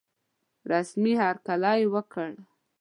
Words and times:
رسمي 0.71 1.13
هرکلی 1.23 1.81
وکړ. 1.93 2.29